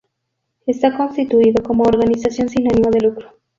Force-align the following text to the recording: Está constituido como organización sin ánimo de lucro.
Está 0.65 0.97
constituido 0.97 1.61
como 1.63 1.83
organización 1.83 2.49
sin 2.49 2.67
ánimo 2.73 2.89
de 2.89 3.01
lucro. 3.01 3.37